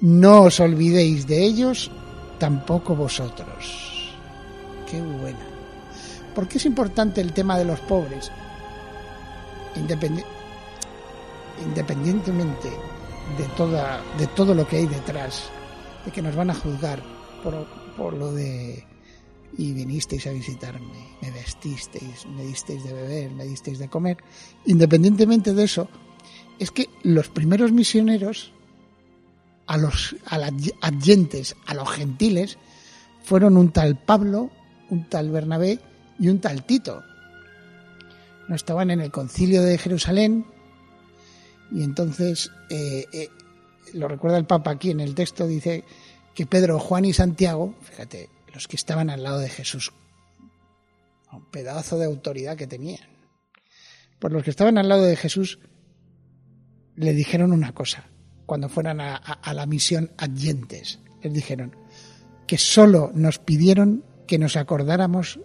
no 0.00 0.42
os 0.42 0.58
olvidéis 0.58 1.28
de 1.28 1.44
ellos, 1.44 1.92
tampoco 2.40 2.96
vosotros. 2.96 4.12
Qué 4.90 5.00
buena. 5.00 5.46
¿Por 6.34 6.48
qué 6.48 6.58
es 6.58 6.66
importante 6.66 7.20
el 7.20 7.32
tema 7.32 7.56
de 7.56 7.64
los 7.64 7.78
pobres? 7.80 8.32
independientemente 11.64 12.68
de, 13.38 13.44
toda, 13.56 14.02
de 14.18 14.26
todo 14.26 14.56
lo 14.56 14.66
que 14.66 14.78
hay 14.78 14.86
detrás, 14.86 15.44
de 16.04 16.10
que 16.10 16.20
nos 16.20 16.34
van 16.34 16.50
a 16.50 16.54
juzgar 16.54 17.00
por, 17.44 17.64
por 17.96 18.14
lo 18.14 18.32
de 18.32 18.84
y 19.56 19.72
vinisteis 19.72 20.26
a 20.26 20.32
visitarme, 20.32 21.16
me 21.20 21.30
vestisteis, 21.30 22.26
me 22.26 22.42
disteis 22.42 22.82
de 22.82 22.92
beber, 22.92 23.30
me 23.30 23.44
disteis 23.44 23.78
de 23.78 23.88
comer. 23.88 24.16
Independientemente 24.66 25.54
de 25.54 25.62
eso, 25.64 25.88
es 26.62 26.70
que 26.70 26.88
los 27.02 27.28
primeros 27.28 27.72
misioneros, 27.72 28.52
a 29.66 29.76
los 29.76 30.14
adyentes, 30.80 31.56
a 31.66 31.74
los 31.74 31.90
gentiles, 31.90 32.56
fueron 33.24 33.56
un 33.56 33.72
tal 33.72 33.96
Pablo, 33.96 34.50
un 34.88 35.08
tal 35.08 35.30
Bernabé 35.30 35.80
y 36.20 36.28
un 36.28 36.40
tal 36.40 36.64
Tito. 36.64 37.02
No 38.46 38.54
estaban 38.54 38.92
en 38.92 39.00
el 39.00 39.10
concilio 39.10 39.62
de 39.62 39.76
Jerusalén 39.76 40.46
y 41.72 41.82
entonces, 41.82 42.52
eh, 42.70 43.06
eh, 43.12 43.28
lo 43.94 44.06
recuerda 44.06 44.38
el 44.38 44.46
Papa 44.46 44.70
aquí 44.70 44.92
en 44.92 45.00
el 45.00 45.16
texto, 45.16 45.48
dice 45.48 45.82
que 46.32 46.46
Pedro, 46.46 46.78
Juan 46.78 47.04
y 47.06 47.12
Santiago, 47.12 47.74
fíjate, 47.82 48.30
los 48.54 48.68
que 48.68 48.76
estaban 48.76 49.10
al 49.10 49.24
lado 49.24 49.40
de 49.40 49.48
Jesús, 49.48 49.92
un 51.32 51.44
pedazo 51.46 51.98
de 51.98 52.04
autoridad 52.04 52.56
que 52.56 52.68
tenían, 52.68 53.08
por 54.20 54.30
los 54.30 54.44
que 54.44 54.50
estaban 54.50 54.78
al 54.78 54.88
lado 54.88 55.02
de 55.02 55.16
Jesús, 55.16 55.58
le 56.96 57.12
dijeron 57.12 57.52
una 57.52 57.72
cosa, 57.72 58.04
cuando 58.46 58.68
fueran 58.68 59.00
a, 59.00 59.16
a 59.16 59.54
la 59.54 59.66
misión 59.66 60.12
adyentes, 60.18 61.00
les 61.22 61.32
dijeron 61.32 61.76
que 62.46 62.58
solo 62.58 63.10
nos 63.14 63.38
pidieron 63.38 64.04
que 64.26 64.38
nos 64.38 64.56
acordáramos 64.56 65.40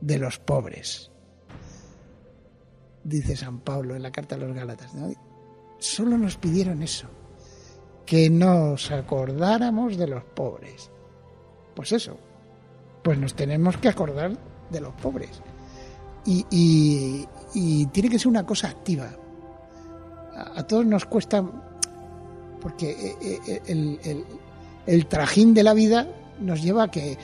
de 0.00 0.18
los 0.18 0.38
pobres. 0.38 1.10
Dice 3.04 3.36
San 3.36 3.60
Pablo 3.60 3.96
en 3.96 4.02
la 4.02 4.10
carta 4.10 4.34
a 4.34 4.38
los 4.38 4.54
Gálatas. 4.54 4.94
¿no? 4.94 5.12
Solo 5.78 6.16
nos 6.16 6.36
pidieron 6.36 6.82
eso, 6.82 7.08
que 8.06 8.30
nos 8.30 8.90
acordáramos 8.90 9.96
de 9.96 10.06
los 10.06 10.24
pobres. 10.24 10.90
Pues 11.74 11.92
eso, 11.92 12.18
pues 13.02 13.18
nos 13.18 13.34
tenemos 13.34 13.76
que 13.76 13.88
acordar 13.88 14.38
de 14.70 14.80
los 14.80 14.94
pobres. 14.94 15.42
Y, 16.26 17.26
tiene 17.92 18.08
que 18.08 18.18
ser 18.18 18.28
una 18.28 18.46
cosa 18.46 18.68
activa. 18.68 19.10
A, 20.36 20.62
todos 20.64 20.84
nos 20.84 21.04
cuesta, 21.04 21.44
porque 22.60 22.90
eh, 22.90 23.38
eh, 23.46 23.62
el, 23.66 24.24
el 24.86 25.06
trajín 25.06 25.54
de 25.54 25.62
la 25.62 25.74
vida 25.74 26.06
nos 26.40 26.62
lleva 26.62 26.84
a 26.84 26.90
que, 26.90 27.16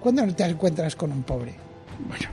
¿cuándo 0.00 0.26
te 0.34 0.44
encuentras 0.44 0.96
con 0.96 1.12
un 1.12 1.22
pobre? 1.22 1.54
Bueno, 2.06 2.28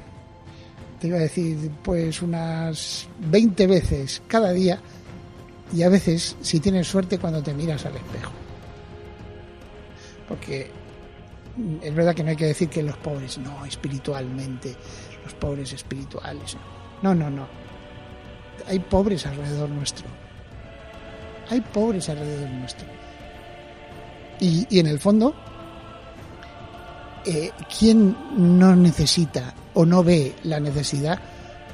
te 1.00 1.08
iba 1.08 1.17
a 1.17 1.22
decir, 1.22 1.72
pues 1.84 2.22
unas 2.22 3.08
20 3.20 3.67
veces 3.67 4.22
cada 4.27 4.51
día 4.51 4.79
y 5.74 5.84
a 5.84 5.89
veces, 5.89 6.36
si 6.41 6.60
tienes 6.60 6.88
suerte, 6.88 7.17
cuando 7.17 7.41
te 7.41 7.53
miras 7.53 7.86
al 7.86 7.96
espejo. 7.96 8.32
Porque 10.27 10.70
es 11.82 11.96
verdad 11.96 12.13
que 12.13 12.24
no 12.24 12.29
hay 12.29 12.36
que 12.36 12.46
decir 12.46 12.70
que 12.70 12.84
los 12.84 12.98
pobres, 12.98 13.38
no, 13.38 13.65
espiritualmente, 13.65 14.75
los 15.24 15.34
pobres 15.34 15.74
espirituales. 15.74 16.58
No, 17.01 17.15
no, 17.15 17.29
no. 17.29 17.48
Hay 18.67 18.79
pobres 18.79 19.25
alrededor 19.25 19.69
nuestro. 19.69 20.05
Hay 21.50 21.62
pobres 21.62 22.09
alrededor 22.09 22.50
nuestro. 22.50 22.88
Y, 24.39 24.67
y 24.69 24.79
en 24.79 24.88
el 24.88 25.00
fondo, 25.00 25.35
eh, 27.25 27.51
¿quién 27.79 28.15
no 28.38 28.75
necesita 28.75 29.53
o 29.74 29.85
no 29.85 30.03
ve 30.03 30.35
la 30.43 30.59
necesidad 30.59 31.19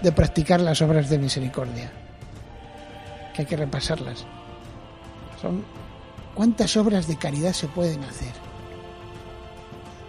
de 0.01 0.11
practicar 0.11 0.61
las 0.61 0.81
obras 0.81 1.09
de 1.09 1.17
misericordia? 1.17 1.91
Que 3.33 3.41
hay 3.41 3.48
que 3.48 3.57
repasarlas. 3.57 4.25
Son 5.41 5.63
cuántas 6.35 6.75
obras 6.77 7.07
de 7.07 7.17
caridad 7.17 7.53
se 7.53 7.67
pueden 7.67 8.03
hacer. 8.03 8.33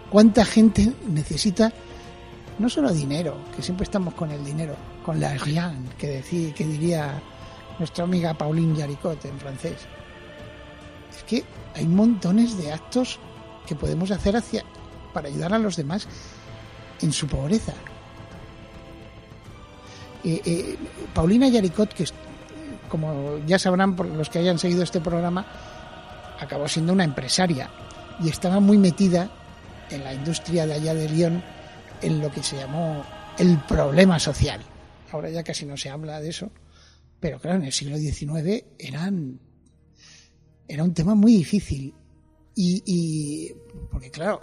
Cuánta 0.09 0.45
gente 0.45 0.93
necesita 1.07 1.73
no 2.59 2.69
solo 2.69 2.93
dinero, 2.93 3.37
que 3.55 3.61
siempre 3.61 3.83
estamos 3.83 4.13
con 4.13 4.31
el 4.31 4.45
dinero, 4.45 4.75
con 5.03 5.19
la 5.19 5.33
rien, 5.35 5.89
que, 5.97 6.07
decía, 6.07 6.53
que 6.53 6.65
diría 6.65 7.21
nuestra 7.77 8.05
amiga 8.05 8.33
Pauline 8.33 8.79
Jaricot 8.79 9.23
en 9.25 9.39
francés. 9.39 9.85
Es 11.15 11.23
que 11.23 11.43
hay 11.75 11.85
montones 11.87 12.57
de 12.57 12.71
actos 12.71 13.19
que 13.65 13.75
podemos 13.75 14.11
hacer 14.11 14.35
hacia 14.35 14.63
para 15.13 15.27
ayudar 15.27 15.53
a 15.53 15.59
los 15.59 15.75
demás 15.75 16.07
en 17.01 17.11
su 17.11 17.27
pobreza. 17.27 17.73
Eh, 20.23 20.41
eh, 20.45 20.77
Paulina 21.13 21.47
Yaricot, 21.49 21.93
que 21.93 22.05
como 22.89 23.39
ya 23.45 23.59
sabrán 23.59 23.95
por 23.95 24.07
los 24.07 24.29
que 24.29 24.39
hayan 24.39 24.57
seguido 24.57 24.83
este 24.83 25.01
programa, 25.01 25.45
acabó 26.39 26.67
siendo 26.67 26.93
una 26.93 27.03
empresaria 27.03 27.69
y 28.21 28.29
estaba 28.29 28.59
muy 28.59 28.77
metida 28.77 29.29
en 29.89 30.03
la 30.03 30.13
industria 30.13 30.65
de 30.65 30.73
allá 30.73 30.93
de 30.93 31.09
Lyon 31.09 31.43
en 32.01 32.21
lo 32.21 32.31
que 32.31 32.43
se 32.43 32.57
llamó 32.57 33.03
el 33.37 33.57
problema 33.59 34.19
social. 34.19 34.61
Ahora 35.13 35.29
ya 35.29 35.43
casi 35.43 35.67
no 35.67 35.77
se 35.77 35.91
habla 35.91 36.19
de 36.19 36.29
eso, 36.29 36.49
pero 37.19 37.39
claro, 37.39 37.59
en 37.59 37.65
el 37.65 37.71
siglo 37.71 37.97
XIX 37.97 38.65
eran, 38.79 39.39
era 40.67 40.83
un 40.83 40.93
tema 40.95 41.13
muy 41.13 41.37
difícil. 41.37 41.93
Y, 42.55 43.53
porque 43.91 44.09
claro, 44.09 44.41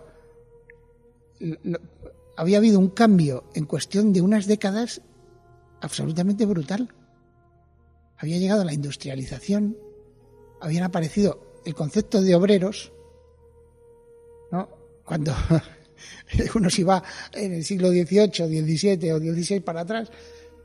había 2.37 2.59
habido 2.59 2.78
un 2.78 2.90
cambio 2.90 3.50
en 3.54 3.64
cuestión 3.66 4.12
de 4.12 4.20
unas 4.20 4.46
décadas 4.46 5.02
absolutamente 5.80 6.46
brutal. 6.46 6.94
Había 8.16 8.38
llegado 8.38 8.62
la 8.62 8.72
industrialización, 8.72 9.76
habían 10.61 10.85
aparecido 10.85 11.62
el 11.64 11.74
concepto 11.74 12.22
de 12.22 12.37
obreros, 12.37 12.92
¿no? 14.52 14.68
Cuando 15.04 15.35
uno 16.54 16.70
se 16.70 16.83
iba 16.83 17.02
en 17.33 17.54
el 17.54 17.64
siglo 17.64 17.88
XVIII, 17.88 18.76
XVII 18.76 19.12
o 19.12 19.18
XVI 19.18 19.61
para 19.61 19.80
atrás, 19.80 20.12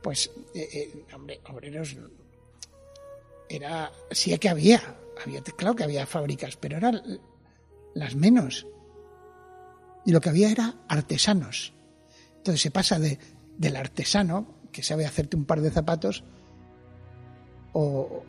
pues, 0.06 0.30
eh, 0.54 0.68
eh, 0.72 1.04
hombre, 1.16 1.40
obreros 1.50 1.96
era, 3.48 3.90
sí 4.12 4.38
que 4.38 4.48
había, 4.48 4.80
había, 5.24 5.42
claro 5.42 5.74
que 5.74 5.82
había 5.82 6.06
fábricas, 6.06 6.54
pero 6.54 6.76
eran 6.76 7.20
las 7.92 8.14
menos 8.14 8.68
y 10.04 10.12
lo 10.12 10.20
que 10.20 10.28
había 10.28 10.52
era 10.52 10.76
artesanos. 10.86 11.72
Entonces 12.36 12.60
se 12.60 12.70
pasa 12.70 13.00
de, 13.00 13.18
del 13.58 13.74
artesano, 13.74 14.60
que 14.70 14.84
sabe 14.84 15.06
hacerte 15.06 15.36
un 15.36 15.44
par 15.44 15.60
de 15.60 15.72
zapatos, 15.72 16.22
o 17.72 18.22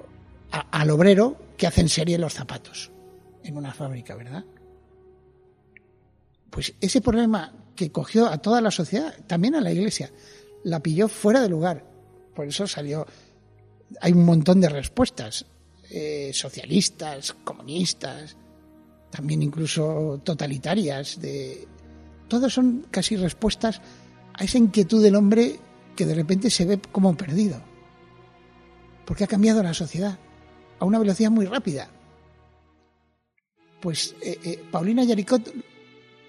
al 0.50 0.90
obrero 0.90 1.38
que 1.58 1.68
hace 1.68 1.82
en 1.82 1.90
serie 1.90 2.18
los 2.18 2.34
zapatos 2.34 2.92
en 3.44 3.56
una 3.56 3.72
fábrica, 3.72 4.16
¿verdad? 4.16 4.46
Pues 6.50 6.74
ese 6.82 7.02
problema 7.02 7.54
que 7.76 7.92
cogió 7.92 8.26
a 8.26 8.40
toda 8.40 8.62
la 8.62 8.72
sociedad, 8.72 9.14
también 9.28 9.54
a 9.54 9.62
la 9.62 9.72
iglesia, 9.72 10.12
la 10.68 10.82
pilló 10.82 11.08
fuera 11.08 11.42
de 11.42 11.50
lugar. 11.50 11.84
Por 12.36 12.48
eso 12.48 12.68
salió. 12.68 13.06
Hay 14.02 14.12
un 14.12 14.26
montón 14.26 14.60
de 14.60 14.70
respuestas. 14.70 15.46
Eh, 15.90 16.32
socialistas, 16.34 17.34
comunistas, 17.46 18.36
también 19.10 19.42
incluso 19.42 20.20
totalitarias, 20.22 21.22
de 21.22 21.66
todas 22.28 22.52
son 22.52 22.86
casi 22.92 23.16
respuestas 23.16 23.82
a 24.34 24.44
esa 24.44 24.58
inquietud 24.58 25.02
del 25.02 25.16
hombre 25.16 25.58
que 25.96 26.06
de 26.06 26.14
repente 26.14 26.50
se 26.50 26.66
ve 26.66 26.80
como 26.92 27.16
perdido. 27.16 27.62
Porque 29.06 29.24
ha 29.24 29.28
cambiado 29.28 29.64
la 29.64 29.74
sociedad 29.74 30.20
a 30.80 30.84
una 30.84 31.00
velocidad 31.00 31.32
muy 31.32 31.46
rápida. 31.46 31.90
Pues 33.80 34.14
eh, 34.22 34.38
eh, 34.44 34.64
Paulina 34.70 35.06
Yaricot, 35.06 35.54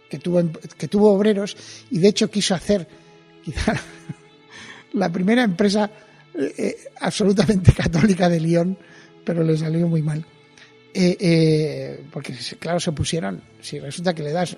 que 0.09 0.19
tuvo, 0.21 0.41
que 0.79 0.87
tuvo 0.87 1.13
obreros 1.13 1.57
y 1.91 1.99
de 1.99 2.09
hecho 2.09 2.31
quiso 2.31 2.55
hacer 2.55 2.87
quizá 3.43 3.75
la 4.93 5.11
primera 5.11 5.43
empresa 5.43 5.91
eh, 6.35 6.77
absolutamente 7.01 7.73
católica 7.77 8.29
de 8.29 8.41
Lyon, 8.41 8.79
pero 9.25 9.43
le 9.43 9.57
salió 9.57 9.87
muy 9.89 10.03
mal 10.03 10.25
eh, 10.95 11.17
eh, 11.21 12.05
porque 12.13 12.35
claro, 12.59 12.81
se 12.81 12.93
pusieron, 12.93 13.43
si 13.61 13.79
resulta 13.79 14.15
que 14.15 14.23
le 14.23 14.33
das 14.33 14.57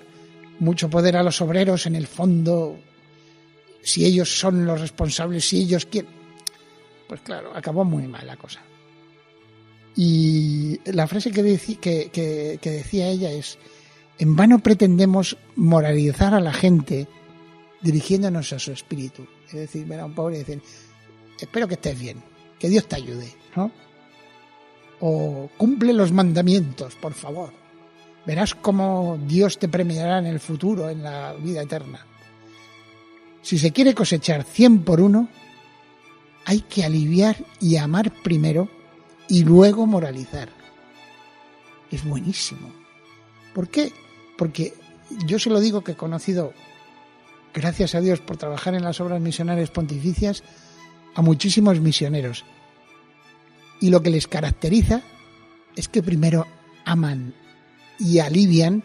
mucho 0.59 0.89
poder 0.89 1.17
a 1.17 1.23
los 1.23 1.41
obreros, 1.41 1.85
en 1.85 1.95
el 1.95 2.07
fondo, 2.07 2.79
si 3.83 4.05
ellos 4.05 4.39
son 4.39 4.65
los 4.65 4.79
responsables, 4.79 5.47
si 5.47 5.59
ellos 5.61 5.85
quieren, 5.85 6.09
pues 7.07 7.21
claro, 7.21 7.55
acabó 7.55 7.83
muy 7.83 8.07
mal 8.07 8.25
la 8.25 8.37
cosa. 8.37 8.61
Y 9.95 10.79
la 10.85 11.05
frase 11.05 11.31
que, 11.31 12.09
que, 12.11 12.71
decía 12.71 13.07
ella 13.09 13.29
es, 13.31 13.59
en 14.17 14.35
vano 14.35 14.59
pretendemos 14.59 15.37
moralizar 15.55 16.33
a 16.33 16.39
la 16.39 16.53
gente 16.53 17.07
dirigiéndonos 17.81 18.53
a 18.53 18.59
su 18.59 18.71
espíritu. 18.71 19.27
Es 19.51 19.59
decir, 19.59 19.85
ver 19.85 19.99
a 19.99 20.05
un 20.05 20.15
pobre 20.15 20.35
y 20.35 20.39
decir, 20.39 20.61
espero 21.39 21.67
que 21.67 21.75
estés 21.75 21.99
bien, 21.99 22.23
que 22.57 22.69
Dios 22.69 22.87
te 22.87 22.95
ayude, 22.95 23.33
¿no? 23.55 23.71
o 25.01 25.49
cumple 25.57 25.93
los 25.93 26.11
mandamientos, 26.11 26.95
por 26.95 27.13
favor. 27.13 27.51
Verás 28.25 28.53
cómo 28.53 29.19
Dios 29.27 29.57
te 29.57 29.67
premiará 29.67 30.19
en 30.19 30.27
el 30.27 30.39
futuro, 30.39 30.89
en 30.89 31.03
la 31.03 31.33
vida 31.33 31.63
eterna. 31.63 32.05
Si 33.41 33.57
se 33.57 33.71
quiere 33.71 33.95
cosechar 33.95 34.43
cien 34.43 34.83
por 34.83 35.01
uno, 35.01 35.27
hay 36.45 36.61
que 36.61 36.83
aliviar 36.83 37.35
y 37.59 37.77
amar 37.77 38.11
primero 38.23 38.69
y 39.27 39.43
luego 39.43 39.87
moralizar. 39.87 40.49
es 41.89 42.05
buenísimo. 42.05 42.71
¿Por 43.53 43.67
qué? 43.67 43.91
Porque 44.37 44.73
yo 45.25 45.39
se 45.39 45.49
lo 45.49 45.59
digo 45.59 45.83
que 45.83 45.93
he 45.93 45.97
conocido, 45.97 46.53
gracias 47.53 47.95
a 47.95 48.01
Dios 48.01 48.19
por 48.19 48.37
trabajar 48.37 48.75
en 48.75 48.83
las 48.83 48.99
obras 48.99 49.21
misionarias 49.21 49.71
pontificias, 49.71 50.43
a 51.15 51.21
muchísimos 51.21 51.79
misioneros. 51.79 52.45
Y 53.79 53.89
lo 53.89 54.01
que 54.01 54.09
les 54.09 54.27
caracteriza 54.27 55.01
es 55.75 55.87
que 55.87 56.03
primero 56.03 56.47
aman 56.85 57.33
y 57.99 58.19
alivian 58.19 58.83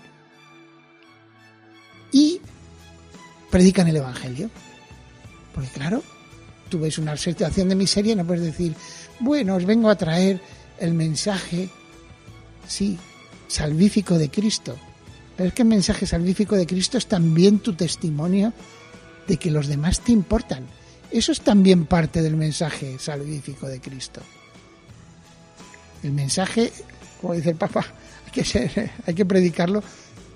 y 2.12 2.40
predican 3.50 3.88
el 3.88 3.96
Evangelio. 3.96 4.50
Porque 5.54 5.70
claro, 5.70 6.02
tú 6.68 6.80
ves 6.80 6.98
una 6.98 7.16
situación 7.16 7.68
de 7.68 7.74
miseria 7.74 8.12
y 8.12 8.16
no 8.16 8.26
puedes 8.26 8.44
decir, 8.44 8.74
bueno, 9.20 9.56
os 9.56 9.64
vengo 9.64 9.90
a 9.90 9.96
traer 9.96 10.40
el 10.78 10.94
mensaje, 10.94 11.68
sí, 12.66 12.98
salvífico 13.48 14.18
de 14.18 14.30
Cristo. 14.30 14.76
Pero 15.36 15.48
es 15.48 15.54
que 15.54 15.62
el 15.62 15.68
mensaje 15.68 16.06
salvífico 16.06 16.56
de 16.56 16.66
Cristo 16.66 16.98
es 16.98 17.06
también 17.06 17.58
tu 17.58 17.74
testimonio 17.74 18.52
de 19.26 19.36
que 19.36 19.50
los 19.50 19.66
demás 19.66 20.00
te 20.00 20.12
importan. 20.12 20.66
Eso 21.10 21.32
es 21.32 21.40
también 21.40 21.86
parte 21.86 22.22
del 22.22 22.36
mensaje 22.36 22.98
salvífico 22.98 23.68
de 23.68 23.80
Cristo. 23.80 24.22
El 26.02 26.12
mensaje, 26.12 26.72
como 27.20 27.34
dice 27.34 27.50
el 27.50 27.56
Papa, 27.56 27.84
hay 28.26 28.32
que, 28.32 28.90
hay 29.06 29.14
que 29.14 29.24
predicarlo 29.24 29.82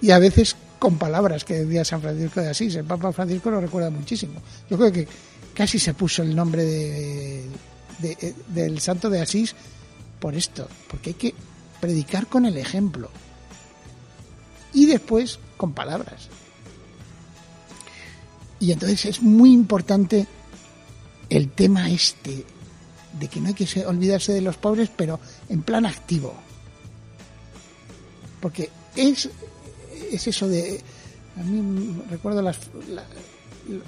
y 0.02 0.10
a 0.10 0.18
veces 0.18 0.56
con 0.78 0.98
palabras 0.98 1.44
que 1.44 1.64
decía 1.64 1.84
San 1.84 2.00
Francisco 2.00 2.40
de 2.40 2.50
Asís. 2.50 2.74
El 2.74 2.84
Papa 2.84 3.12
Francisco 3.12 3.50
lo 3.50 3.60
recuerda 3.60 3.90
muchísimo. 3.90 4.40
Yo 4.68 4.76
creo 4.76 4.92
que 4.92 5.06
casi 5.54 5.78
se 5.78 5.94
puso 5.94 6.22
el 6.22 6.34
nombre 6.34 6.64
de, 6.64 7.46
del 8.48 8.80
santo 8.80 9.10
de 9.10 9.20
Asís 9.20 9.54
por 10.18 10.34
esto, 10.34 10.68
porque 10.88 11.10
hay 11.10 11.14
que 11.14 11.34
predicar 11.80 12.26
con 12.26 12.46
el 12.46 12.56
ejemplo 12.56 13.10
y 14.72 14.86
después 14.86 15.38
con 15.56 15.72
palabras. 15.72 16.28
Y 18.58 18.72
entonces 18.72 19.04
es 19.06 19.22
muy 19.22 19.52
importante 19.52 20.26
el 21.28 21.50
tema 21.50 21.90
este 21.90 22.44
de 23.18 23.28
que 23.28 23.40
no 23.40 23.48
hay 23.48 23.54
que 23.54 23.86
olvidarse 23.86 24.32
de 24.32 24.40
los 24.40 24.56
pobres, 24.56 24.90
pero 24.94 25.18
en 25.48 25.62
plan 25.62 25.86
activo. 25.86 26.34
Porque 28.40 28.70
es 28.94 29.28
es 30.10 30.26
eso 30.26 30.48
de... 30.48 30.80
A 31.36 31.42
mí 31.42 32.02
recuerdo 32.10 32.42
las, 32.42 32.58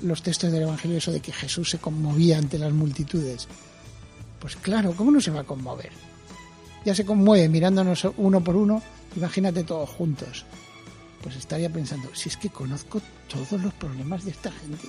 los 0.03 0.23
textos 0.23 0.53
del 0.53 0.63
Evangelio, 0.63 0.99
eso 0.99 1.13
de 1.13 1.21
que 1.21 1.33
Jesús 1.33 1.71
se 1.71 1.79
conmovía 1.79 2.39
ante 2.39 2.59
las 2.59 2.73
multitudes. 2.73 3.49
Pues 4.39 4.57
claro, 4.57 4.95
¿cómo 4.97 5.11
no 5.11 5.21
se 5.21 5.31
va 5.31 5.41
a 5.41 5.45
conmover? 5.45 5.91
Ya 6.85 6.95
se 6.95 7.05
conmueve 7.05 7.49
mirándonos 7.49 8.07
uno 8.17 8.43
por 8.43 8.57
uno, 8.57 8.83
imagínate 9.17 9.65
todos 9.65 9.91
juntos. 9.91 10.47
Pues 11.23 11.37
estaría 11.37 11.71
pensando, 11.71 12.15
si 12.15 12.29
es 12.29 12.37
que 12.37 12.51
conozco 12.51 13.01
todos 13.29 13.63
los 13.63 13.73
problemas 13.75 14.25
de 14.25 14.33
esta 14.33 14.51
gente, 14.51 14.89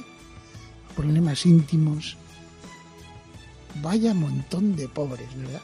problemas 0.95 1.45
íntimos, 1.45 2.17
vaya 3.81 4.13
montón 4.13 4.75
de 4.75 4.87
pobres, 4.87 5.35
¿verdad? 5.35 5.61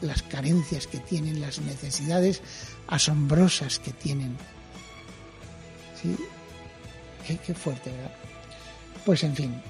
Las, 0.00 0.22
carencias 0.22 0.86
que 0.86 0.98
tienen, 0.98 1.40
las 1.40 1.60
necesidades 1.60 2.40
asombrosas 2.86 3.78
que 3.78 3.92
tienen. 3.92 4.36
¿Sí? 6.00 6.16
Qué, 7.26 7.54
fuerte, 7.54 7.90
¿verdad? 7.90 8.12
Pues 9.04 9.22
en 9.22 9.36
fin, 9.36 9.62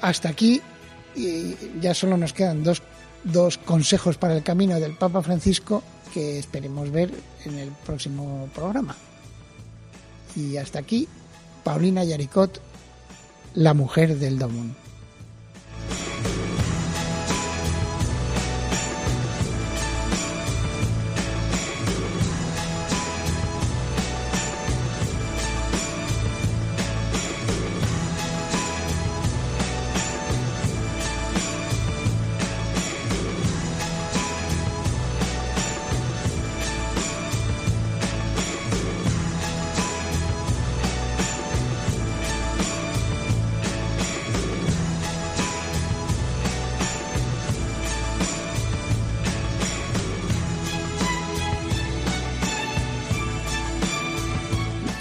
hasta 0.00 0.30
aquí 0.30 0.60
y 1.14 1.54
ya 1.80 1.94
solo 1.94 2.16
nos 2.16 2.32
quedan 2.32 2.64
dos, 2.64 2.82
dos 3.22 3.58
consejos 3.58 4.16
para 4.16 4.34
el 4.34 4.42
camino 4.42 4.80
del 4.80 4.96
Papa 4.96 5.22
Francisco 5.22 5.82
que 6.12 6.38
esperemos 6.38 6.90
ver 6.90 7.12
en 7.44 7.58
el 7.58 7.70
próximo 7.86 8.48
programa. 8.54 8.96
Y 10.36 10.56
hasta 10.56 10.78
aquí, 10.78 11.08
Paulina 11.64 12.04
Yaricot, 12.04 12.60
la 13.54 13.74
mujer 13.74 14.18
del 14.18 14.38
Domún. 14.38 14.81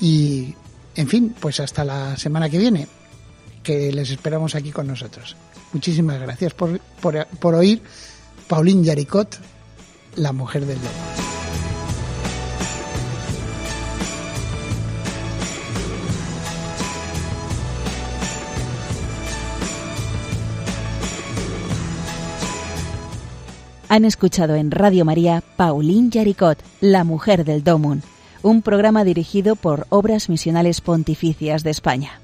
y, 0.00 0.54
en 0.94 1.08
fin, 1.08 1.34
pues 1.38 1.60
hasta 1.60 1.84
la 1.84 2.16
semana 2.16 2.48
que 2.48 2.58
viene, 2.58 2.86
que 3.62 3.92
les 3.92 4.10
esperamos 4.10 4.54
aquí 4.54 4.70
con 4.70 4.86
nosotros. 4.86 5.36
Muchísimas 5.72 6.20
gracias 6.20 6.54
por, 6.54 6.80
por, 7.00 7.54
oír 7.54 7.82
Pauline 8.46 8.84
Yaricot, 8.84 9.38
la 10.16 10.32
mujer 10.32 10.64
del 10.64 10.78
lobo. 10.78 10.88
Han 23.90 24.04
escuchado 24.04 24.54
en 24.54 24.70
Radio 24.70 25.06
María 25.06 25.42
Pauline 25.56 26.10
Yaricot, 26.10 26.58
la 26.80 27.04
mujer 27.04 27.44
del 27.44 27.64
Domun 27.64 28.02
un 28.42 28.62
programa 28.62 29.04
dirigido 29.04 29.56
por 29.56 29.86
Obras 29.88 30.28
Misionales 30.28 30.80
Pontificias 30.80 31.62
de 31.64 31.70
España. 31.70 32.20